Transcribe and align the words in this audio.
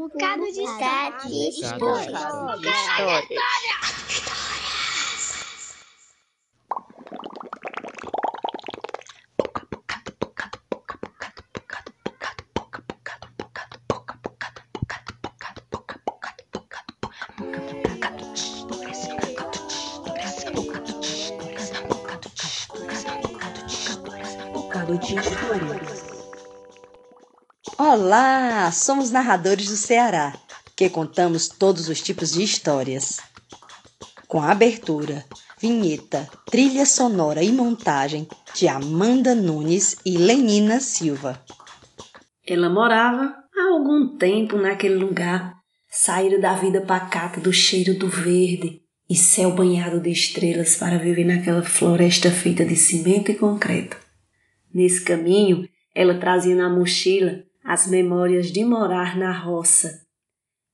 bocado 0.00 0.44
de 0.46 0.62
bocado 0.62 1.28
de 1.28 1.48
história. 1.50 2.18
Bocado 2.18 2.60
de 2.60 2.68
história. 2.68 3.76
Bocado 24.52 24.98
de 24.98 25.14
história. 25.14 26.09
Olá, 27.92 28.70
somos 28.70 29.10
narradores 29.10 29.66
do 29.66 29.76
Ceará, 29.76 30.32
que 30.76 30.88
contamos 30.88 31.48
todos 31.48 31.88
os 31.88 32.00
tipos 32.00 32.30
de 32.30 32.40
histórias. 32.44 33.18
Com 34.28 34.40
a 34.40 34.52
abertura, 34.52 35.24
vinheta, 35.60 36.30
trilha 36.48 36.86
sonora 36.86 37.42
e 37.42 37.50
montagem 37.50 38.28
de 38.54 38.68
Amanda 38.68 39.34
Nunes 39.34 39.96
e 40.06 40.16
Lenina 40.16 40.78
Silva. 40.78 41.44
Ela 42.46 42.70
morava 42.70 43.34
há 43.58 43.72
algum 43.72 44.16
tempo 44.16 44.56
naquele 44.56 44.94
lugar, 44.94 45.56
saíra 45.90 46.38
da 46.38 46.54
vida 46.54 46.82
pacata 46.82 47.40
do 47.40 47.52
cheiro 47.52 47.98
do 47.98 48.06
verde 48.06 48.82
e 49.08 49.16
céu 49.16 49.50
banhado 49.50 49.98
de 49.98 50.12
estrelas 50.12 50.76
para 50.76 50.96
viver 50.96 51.24
naquela 51.24 51.64
floresta 51.64 52.30
feita 52.30 52.64
de 52.64 52.76
cimento 52.76 53.32
e 53.32 53.34
concreto. 53.34 53.96
Nesse 54.72 55.02
caminho, 55.02 55.68
ela 55.92 56.20
trazia 56.20 56.54
na 56.54 56.70
mochila 56.70 57.49
as 57.70 57.86
memórias 57.86 58.50
de 58.50 58.64
morar 58.64 59.16
na 59.16 59.30
roça. 59.30 60.04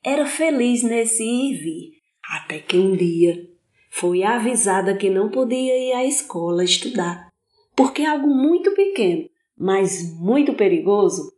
Era 0.00 0.26
feliz 0.26 0.84
nesse 0.84 1.24
ir 1.24 1.50
e 1.50 1.56
vir, 1.56 1.90
até 2.30 2.60
que 2.60 2.78
um 2.78 2.94
dia 2.94 3.50
foi 3.90 4.22
avisada 4.22 4.96
que 4.96 5.10
não 5.10 5.28
podia 5.28 5.76
ir 5.76 5.92
à 5.92 6.04
escola 6.04 6.62
estudar, 6.62 7.32
porque 7.74 8.04
algo 8.04 8.28
muito 8.28 8.72
pequeno, 8.76 9.28
mas 9.58 10.08
muito 10.20 10.54
perigoso, 10.54 11.32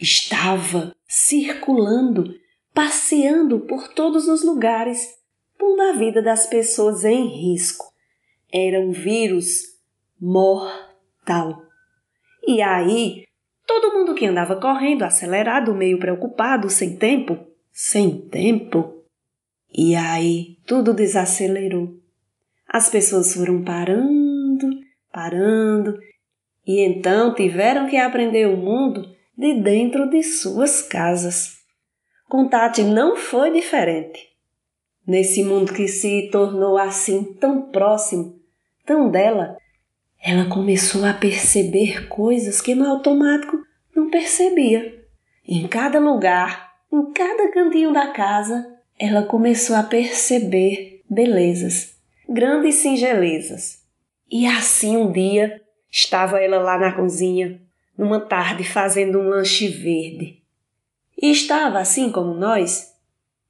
estava 0.00 0.94
circulando, 1.08 2.36
passeando 2.72 3.58
por 3.58 3.88
todos 3.88 4.28
os 4.28 4.44
lugares, 4.44 5.08
pondo 5.58 5.82
a 5.82 5.92
vida 5.94 6.22
das 6.22 6.46
pessoas 6.46 7.04
em 7.04 7.26
risco. 7.26 7.84
Era 8.52 8.78
um 8.78 8.92
vírus 8.92 9.76
mortal. 10.20 11.64
E 12.46 12.62
aí, 12.62 13.26
todo 13.68 13.92
mundo 13.92 14.14
que 14.14 14.24
andava 14.26 14.56
correndo, 14.56 15.04
acelerado, 15.04 15.74
meio 15.74 16.00
preocupado, 16.00 16.70
sem 16.70 16.96
tempo, 16.96 17.38
sem 17.70 18.18
tempo. 18.18 19.04
E 19.70 19.94
aí, 19.94 20.56
tudo 20.66 20.94
desacelerou. 20.94 21.94
As 22.66 22.88
pessoas 22.88 23.34
foram 23.34 23.62
parando, 23.62 24.70
parando, 25.12 25.98
e 26.66 26.80
então 26.80 27.34
tiveram 27.34 27.86
que 27.86 27.96
aprender 27.98 28.46
o 28.46 28.56
mundo 28.56 29.14
de 29.36 29.60
dentro 29.60 30.08
de 30.08 30.22
suas 30.22 30.82
casas. 30.82 31.58
Com 32.26 32.48
Tati 32.48 32.82
não 32.82 33.16
foi 33.16 33.50
diferente. 33.50 34.28
Nesse 35.06 35.44
mundo 35.44 35.72
que 35.72 35.88
se 35.88 36.28
tornou 36.30 36.76
assim 36.76 37.34
tão 37.34 37.70
próximo, 37.70 38.38
tão 38.84 39.10
dela, 39.10 39.56
ela 40.22 40.46
começou 40.46 41.04
a 41.04 41.12
perceber 41.12 42.08
coisas 42.08 42.60
que 42.60 42.74
no 42.74 42.88
automático 42.88 43.58
não 43.94 44.10
percebia. 44.10 45.04
Em 45.46 45.66
cada 45.66 45.98
lugar, 45.98 46.74
em 46.92 47.12
cada 47.12 47.50
cantinho 47.50 47.92
da 47.92 48.08
casa, 48.08 48.78
ela 48.98 49.22
começou 49.22 49.76
a 49.76 49.82
perceber 49.82 51.02
belezas, 51.08 51.96
grandes 52.28 52.76
singelezas. 52.76 53.82
E 54.30 54.46
assim 54.46 54.96
um 54.96 55.10
dia 55.10 55.62
estava 55.90 56.40
ela 56.40 56.58
lá 56.58 56.78
na 56.78 56.92
cozinha, 56.92 57.60
numa 57.96 58.20
tarde 58.20 58.64
fazendo 58.64 59.18
um 59.18 59.28
lanche 59.28 59.68
verde. 59.68 60.42
E 61.20 61.30
estava, 61.30 61.78
assim 61.78 62.12
como 62.12 62.34
nós, 62.34 62.94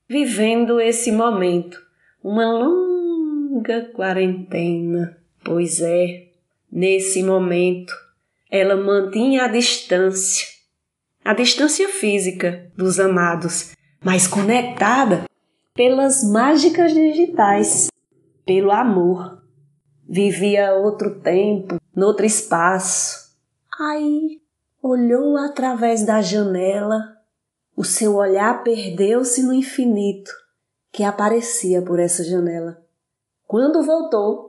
vivendo 0.09 0.81
esse 0.81 1.13
momento, 1.13 1.83
uma 2.23 2.51
longa 2.51 3.83
quarentena. 3.93 5.19
Pois 5.45 5.81
é, 5.81 6.28
nesse 6.71 7.23
momento, 7.23 7.93
ela 8.51 8.77
mantinha 8.77 9.45
a 9.45 9.49
distância, 9.49 10.47
a 11.25 11.35
distância 11.35 11.89
física 11.89 12.71
dos 12.77 12.99
amados, 12.99 13.73
mas 14.03 14.27
conectada 14.27 15.25
pelas 15.75 16.25
mágicas 16.25 16.93
digitais, 16.93 17.89
pelo 18.45 18.73
amor. 18.73 19.43
Vivia 20.09 20.73
outro 20.73 21.21
tempo, 21.21 21.77
noutro 21.95 22.25
espaço. 22.25 23.37
Aí 23.79 24.41
olhou 24.83 25.37
através 25.37 26.05
da 26.05 26.23
janela, 26.23 27.17
o 27.77 27.85
seu 27.85 28.17
olhar 28.17 28.65
perdeu-se 28.65 29.43
no 29.43 29.53
infinito 29.53 30.31
que 30.91 31.05
aparecia 31.05 31.83
por 31.83 32.01
essa 32.01 32.25
janela. 32.25 32.83
Quando 33.47 33.85
voltou, 33.85 34.48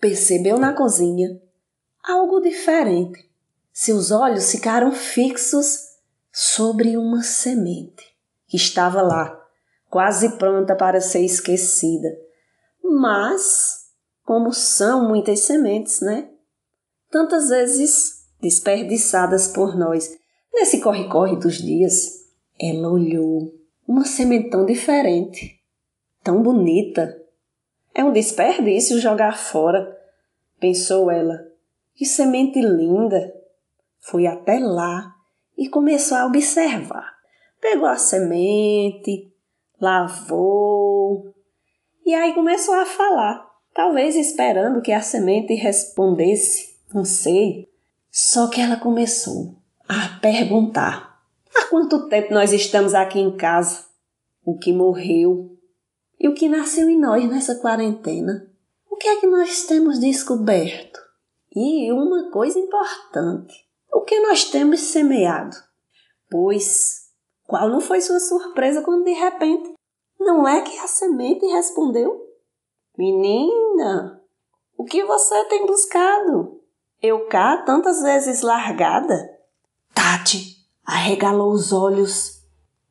percebeu 0.00 0.58
na 0.58 0.72
cozinha 0.72 1.40
algo 2.02 2.40
diferente. 2.40 3.28
Seus 3.72 4.10
olhos 4.10 4.50
ficaram 4.50 4.92
fixos 4.92 5.90
sobre 6.32 6.96
uma 6.96 7.22
semente 7.22 8.04
que 8.46 8.56
estava 8.56 9.02
lá, 9.02 9.40
quase 9.88 10.36
pronta 10.36 10.74
para 10.74 11.00
ser 11.00 11.24
esquecida. 11.24 12.08
Mas, 12.82 13.90
como 14.24 14.52
são 14.52 15.06
muitas 15.06 15.40
sementes, 15.40 16.00
né? 16.00 16.30
Tantas 17.10 17.48
vezes 17.48 18.26
desperdiçadas 18.40 19.48
por 19.48 19.76
nós. 19.76 20.18
Nesse 20.52 20.80
corre-corre 20.80 21.36
dos 21.36 21.58
dias, 21.58 22.20
ela 22.60 22.90
olhou 22.90 23.54
uma 23.86 24.04
semente 24.04 24.50
tão 24.50 24.64
diferente, 24.64 25.60
tão 26.22 26.42
bonita. 26.42 27.19
É 27.94 28.04
um 28.04 28.12
desperdício 28.12 29.00
jogar 29.00 29.36
fora, 29.36 29.98
pensou 30.58 31.10
ela. 31.10 31.46
Que 31.94 32.04
semente 32.04 32.60
linda! 32.60 33.34
Foi 33.98 34.26
até 34.26 34.58
lá 34.58 35.14
e 35.56 35.68
começou 35.68 36.16
a 36.16 36.26
observar. 36.26 37.14
Pegou 37.60 37.86
a 37.86 37.96
semente, 37.96 39.30
lavou 39.80 41.34
e 42.10 42.14
aí 42.14 42.34
começou 42.34 42.74
a 42.74 42.84
falar, 42.84 43.48
talvez 43.72 44.16
esperando 44.16 44.82
que 44.82 44.90
a 44.90 45.00
semente 45.00 45.54
respondesse, 45.54 46.74
não 46.92 47.04
sei. 47.04 47.68
Só 48.10 48.48
que 48.48 48.60
ela 48.60 48.76
começou 48.76 49.54
a 49.88 50.18
perguntar: 50.20 51.22
há 51.54 51.66
quanto 51.66 52.08
tempo 52.08 52.34
nós 52.34 52.52
estamos 52.52 52.94
aqui 52.94 53.20
em 53.20 53.36
casa? 53.36 53.84
O 54.44 54.58
que 54.58 54.72
morreu 54.72 55.56
e 56.20 56.28
o 56.28 56.34
que 56.34 56.50
nasceu 56.50 56.90
em 56.90 57.00
nós 57.00 57.26
nessa 57.26 57.54
quarentena? 57.54 58.46
O 58.90 58.96
que 58.96 59.08
é 59.08 59.16
que 59.16 59.26
nós 59.26 59.64
temos 59.64 59.98
descoberto? 59.98 61.00
E 61.56 61.90
uma 61.90 62.30
coisa 62.30 62.58
importante: 62.58 63.54
o 63.90 64.02
que 64.02 64.20
nós 64.20 64.44
temos 64.44 64.80
semeado? 64.80 65.56
Pois, 66.30 67.08
qual 67.46 67.70
não 67.70 67.80
foi 67.80 68.02
sua 68.02 68.20
surpresa 68.20 68.82
quando 68.82 69.04
de 69.04 69.12
repente 69.12 69.72
não 70.18 70.46
é 70.46 70.60
que 70.60 70.78
a 70.78 70.86
semente 70.86 71.46
respondeu? 71.46 72.28
Menina, 72.98 74.22
o 74.76 74.84
que 74.84 75.02
você 75.04 75.44
tem 75.46 75.64
buscado? 75.64 76.60
Eu 77.02 77.26
cá 77.28 77.62
tantas 77.62 78.02
vezes 78.02 78.42
largada? 78.42 79.38
Tati 79.94 80.60
arregalou 80.84 81.52
os 81.52 81.72
olhos. 81.72 82.42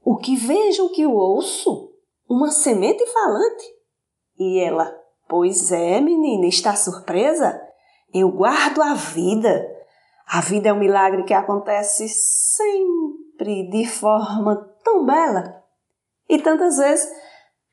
O 0.03 0.17
que 0.17 0.35
vejo, 0.35 0.85
o 0.85 0.89
que 0.89 1.05
ouço? 1.05 1.88
Uma 2.29 2.51
semente 2.51 3.03
falante? 3.07 3.65
E 4.37 4.59
ela, 4.59 4.95
pois 5.27 5.71
é, 5.71 5.99
menina, 5.99 6.45
está 6.45 6.75
surpresa? 6.75 7.59
Eu 8.13 8.29
guardo 8.31 8.83
a 8.83 8.93
vida. 8.93 9.67
A 10.27 10.39
vida 10.39 10.69
é 10.69 10.73
um 10.73 10.77
milagre 10.77 11.23
que 11.23 11.33
acontece 11.33 12.07
sempre 12.07 13.67
de 13.71 13.87
forma 13.87 14.55
tão 14.83 15.03
bela 15.03 15.63
e 16.29 16.37
tantas 16.37 16.77
vezes 16.77 17.09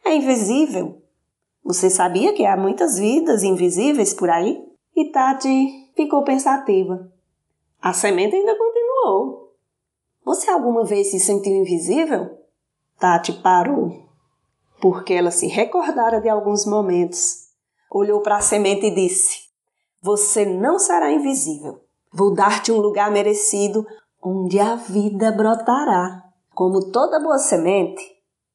é 0.02 0.14
invisível. 0.14 1.02
Você 1.62 1.90
sabia 1.90 2.32
que 2.32 2.46
há 2.46 2.56
muitas 2.56 2.98
vidas 2.98 3.42
invisíveis 3.42 4.14
por 4.14 4.30
aí? 4.30 4.64
E 4.96 5.10
Tati 5.10 5.92
ficou 5.94 6.24
pensativa. 6.24 7.12
A 7.82 7.92
semente 7.92 8.34
ainda 8.34 8.56
continuou. 8.56 9.54
Você 10.24 10.50
alguma 10.50 10.82
vez 10.82 11.10
se 11.10 11.20
sentiu 11.20 11.52
invisível? 11.52 12.38
Tati 12.98 13.34
parou, 13.34 14.05
porque 14.80 15.14
ela 15.14 15.30
se 15.30 15.46
recordara 15.46 16.20
de 16.20 16.28
alguns 16.28 16.66
momentos. 16.66 17.46
Olhou 17.90 18.20
para 18.20 18.36
a 18.36 18.40
semente 18.40 18.86
e 18.86 18.94
disse: 18.94 19.46
você 20.06 20.46
não 20.46 20.78
será 20.78 21.10
invisível. 21.10 21.80
Vou 22.12 22.32
dar-te 22.32 22.70
um 22.70 22.78
lugar 22.78 23.10
merecido 23.10 23.84
onde 24.22 24.60
a 24.60 24.76
vida 24.76 25.32
brotará. 25.32 26.22
Como 26.54 26.92
toda 26.92 27.18
boa 27.18 27.38
semente, 27.38 28.02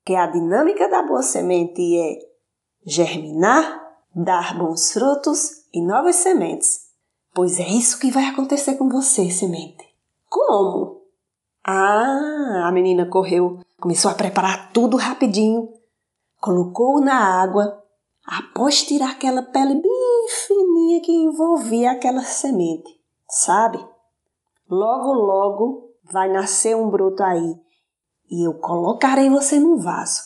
que 0.06 0.16
a 0.16 0.28
dinâmica 0.28 0.88
da 0.88 1.04
boa 1.04 1.22
semente 1.22 1.82
é 1.98 2.20
germinar, 2.86 3.82
dar 4.16 4.58
bons 4.58 4.94
frutos 4.94 5.66
e 5.74 5.86
novas 5.86 6.16
sementes. 6.16 6.88
Pois 7.34 7.60
é 7.60 7.68
isso 7.68 8.00
que 8.00 8.12
vai 8.12 8.28
acontecer 8.28 8.76
com 8.76 8.88
você, 8.88 9.30
semente. 9.30 9.84
Como? 10.30 11.02
Ah, 11.66 12.64
a 12.66 12.72
menina 12.72 13.06
correu, 13.06 13.60
começou 13.78 14.10
a 14.10 14.16
preparar 14.16 14.72
tudo 14.72 14.96
rapidinho, 14.96 15.68
colocou 16.42 17.00
na 17.00 17.42
água, 17.42 17.82
após 18.26 18.84
tirar 18.84 19.12
aquela 19.12 19.44
pele 19.44 19.76
bem 19.76 20.28
fininha 20.48 21.02
que 21.02 21.12
envolvia 21.12 21.92
aquela 21.92 22.24
semente, 22.24 23.00
sabe? 23.30 23.78
Logo, 24.68 25.14
logo 25.14 25.92
vai 26.04 26.30
nascer 26.30 26.76
um 26.76 26.90
broto 26.90 27.24
aí 27.24 27.56
e 28.30 28.48
eu 28.48 28.56
colocarei 28.56 29.30
você 29.30 29.60
num 29.60 29.78
vaso. 29.78 30.22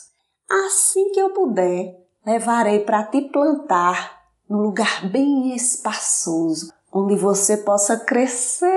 Assim 0.66 1.12
que 1.12 1.20
eu 1.20 1.34
puder, 1.34 2.08
levarei 2.26 2.80
para 2.80 3.04
te 3.04 3.22
plantar 3.24 4.24
num 4.48 4.62
lugar 4.62 5.10
bem 5.12 5.54
espaçoso, 5.54 6.72
onde 6.94 7.16
você 7.18 7.58
possa 7.58 7.98
crescer 7.98 8.70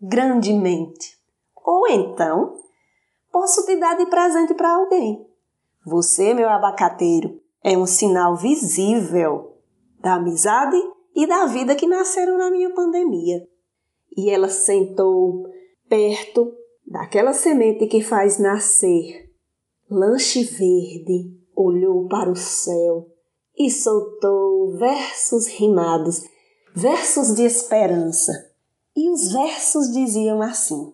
grandemente. 0.00 1.16
Ou 1.62 1.86
então, 1.86 2.60
posso 3.30 3.64
te 3.66 3.76
dar 3.76 3.96
de 3.96 4.06
presente 4.06 4.54
para 4.54 4.74
alguém. 4.74 5.29
Você, 5.84 6.34
meu 6.34 6.48
abacateiro, 6.48 7.40
é 7.62 7.76
um 7.76 7.86
sinal 7.86 8.36
visível 8.36 9.56
da 10.00 10.14
amizade 10.14 10.76
e 11.14 11.26
da 11.26 11.46
vida 11.46 11.74
que 11.74 11.86
nasceram 11.86 12.38
na 12.38 12.50
minha 12.50 12.72
pandemia. 12.74 13.46
E 14.16 14.30
ela 14.30 14.48
sentou 14.48 15.46
perto 15.88 16.52
daquela 16.86 17.32
semente 17.32 17.86
que 17.86 18.02
faz 18.02 18.38
nascer 18.38 19.30
lanche 19.90 20.44
verde, 20.44 21.36
olhou 21.54 22.06
para 22.06 22.30
o 22.30 22.36
céu 22.36 23.08
e 23.58 23.70
soltou 23.70 24.76
versos 24.78 25.48
rimados, 25.48 26.22
versos 26.74 27.34
de 27.34 27.42
esperança. 27.42 28.32
E 28.96 29.10
os 29.10 29.32
versos 29.32 29.92
diziam 29.92 30.40
assim: 30.40 30.92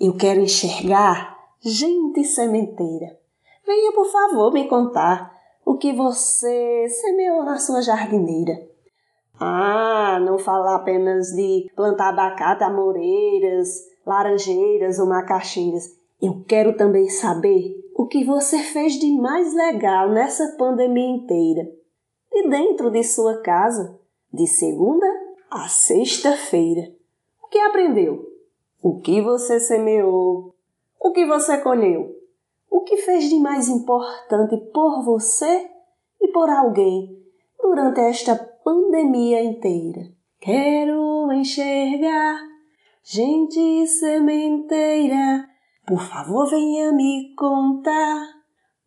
Eu 0.00 0.16
quero 0.16 0.40
enxergar 0.40 1.36
gente 1.60 2.24
sementeira. 2.24 3.21
Venha, 3.72 3.90
por 3.92 4.04
favor, 4.04 4.52
me 4.52 4.68
contar 4.68 5.34
o 5.64 5.78
que 5.78 5.94
você 5.94 6.86
semeou 6.90 7.42
na 7.42 7.56
sua 7.56 7.80
jardineira. 7.80 8.52
Ah, 9.40 10.20
não 10.20 10.38
falar 10.38 10.74
apenas 10.74 11.28
de 11.28 11.70
plantar 11.74 12.10
abacate, 12.10 12.64
amoreiras, 12.64 13.88
laranjeiras 14.04 14.98
ou 14.98 15.06
macaxeiras. 15.06 15.84
Eu 16.20 16.44
quero 16.46 16.76
também 16.76 17.08
saber 17.08 17.74
o 17.96 18.06
que 18.06 18.22
você 18.22 18.58
fez 18.58 18.98
de 18.98 19.10
mais 19.12 19.54
legal 19.54 20.10
nessa 20.10 20.54
pandemia 20.58 21.08
inteira. 21.08 21.66
De 22.30 22.50
dentro 22.50 22.90
de 22.90 23.02
sua 23.02 23.40
casa, 23.40 23.98
de 24.30 24.46
segunda 24.46 25.06
a 25.50 25.66
sexta-feira. 25.66 26.92
O 27.42 27.48
que 27.48 27.58
aprendeu? 27.58 28.22
O 28.82 29.00
que 29.00 29.22
você 29.22 29.58
semeou? 29.58 30.54
O 31.00 31.10
que 31.10 31.24
você 31.24 31.56
colheu? 31.56 32.21
O 32.72 32.80
que 32.80 32.96
fez 32.96 33.28
de 33.28 33.38
mais 33.38 33.68
importante 33.68 34.56
por 34.72 35.04
você 35.04 35.68
e 36.18 36.28
por 36.28 36.48
alguém 36.48 37.06
durante 37.60 38.00
esta 38.00 38.34
pandemia 38.34 39.44
inteira? 39.44 40.00
Quero 40.40 41.30
enxergar 41.32 42.40
gente 43.04 43.86
sementeira. 43.86 45.46
Por 45.86 46.00
favor, 46.00 46.48
venha 46.48 46.90
me 46.92 47.34
contar 47.36 48.26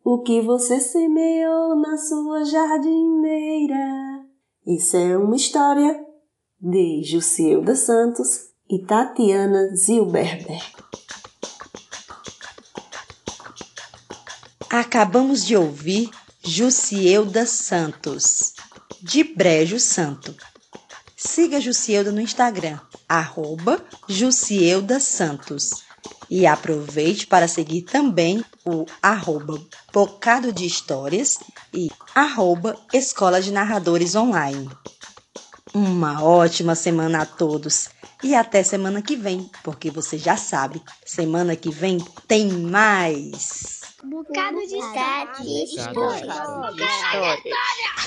o 0.04 0.18
que 0.18 0.40
você 0.40 0.80
semeou 0.80 1.76
na 1.76 1.96
sua 1.96 2.44
jardineira. 2.44 4.26
Isso 4.66 4.96
é 4.96 5.16
uma 5.16 5.36
história 5.36 6.04
de 6.60 7.04
Jussielda 7.04 7.76
Santos 7.76 8.50
e 8.68 8.84
Tatiana 8.84 9.68
Zilberber. 9.76 10.60
Acabamos 14.78 15.42
de 15.42 15.56
ouvir 15.56 16.10
Jussielda 16.44 17.46
Santos, 17.46 18.52
de 19.00 19.24
Brejo 19.24 19.80
Santo. 19.80 20.36
Siga 21.16 21.58
Jussielda 21.58 22.12
no 22.12 22.20
Instagram, 22.20 22.78
arroba 23.08 23.82
Santos. 25.00 25.70
E 26.28 26.46
aproveite 26.46 27.26
para 27.26 27.48
seguir 27.48 27.84
também 27.84 28.44
o 28.66 28.84
arroba 29.00 29.58
Bocado 29.94 30.52
de 30.52 30.66
Histórias 30.66 31.38
e 31.72 31.90
arroba 32.14 32.76
Escola 32.92 33.40
de 33.40 33.50
Narradores 33.50 34.14
Online. 34.14 34.68
Uma 35.72 36.22
ótima 36.22 36.74
semana 36.74 37.22
a 37.22 37.26
todos 37.26 37.88
e 38.22 38.34
até 38.34 38.62
semana 38.62 39.00
que 39.00 39.16
vem, 39.16 39.50
porque 39.64 39.90
você 39.90 40.18
já 40.18 40.36
sabe, 40.36 40.82
semana 41.02 41.56
que 41.56 41.70
vem 41.70 41.96
tem 42.28 42.52
mais! 42.52 43.75
Bocado 44.08 44.58
de 44.58 44.76
história. 44.76 45.26
Bocado 45.92 46.76
de 46.76 46.84
história. 46.84 48.05